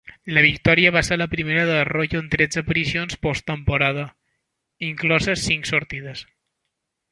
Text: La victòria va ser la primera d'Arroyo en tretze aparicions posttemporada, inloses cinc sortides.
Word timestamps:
La 0.35 0.41
victòria 0.43 0.91
va 0.95 1.03
ser 1.09 1.17
la 1.21 1.27
primera 1.33 1.65
d'Arroyo 1.71 2.21
en 2.23 2.31
tretze 2.37 2.63
aparicions 2.65 3.19
posttemporada, 3.27 4.07
inloses 4.91 5.47
cinc 5.51 5.73
sortides. 5.75 6.27